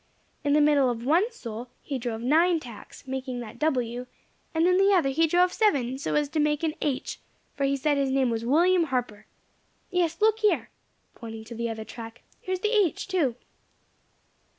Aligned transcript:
In 0.43 0.53
the 0.53 0.61
middle 0.61 0.89
of 0.89 1.05
one 1.05 1.31
sole 1.31 1.67
he 1.79 1.99
drove 1.99 2.21
nine 2.23 2.59
tacks, 2.59 3.05
making 3.05 3.39
that 3.41 3.59
W., 3.59 4.07
and 4.51 4.65
in 4.65 4.77
the 4.77 4.91
other 4.95 5.09
he 5.09 5.27
drove 5.27 5.53
seven, 5.53 5.99
so 5.99 6.15
as 6.15 6.27
to 6.29 6.39
make 6.39 6.63
an 6.63 6.73
H.; 6.81 7.19
for 7.53 7.65
he 7.65 7.77
said 7.77 7.97
his 7.97 8.09
name 8.09 8.31
was 8.31 8.43
William 8.43 8.85
Harper. 8.85 9.27
Yes, 9.91 10.19
look 10.19 10.39
here," 10.39 10.71
pointing 11.13 11.43
to 11.43 11.53
the 11.53 11.69
other 11.69 11.85
track, 11.85 12.23
"here 12.39 12.53
is 12.53 12.61
the 12.61 12.71
H., 12.75 13.07
too." 13.07 13.35